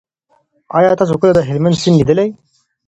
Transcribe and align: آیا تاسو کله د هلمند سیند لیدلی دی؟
آیا 0.77 0.91
تاسو 0.99 1.15
کله 1.21 1.31
د 1.35 1.39
هلمند 1.49 1.79
سیند 1.81 1.97
لیدلی 1.99 2.23
دی؟ 2.29 2.29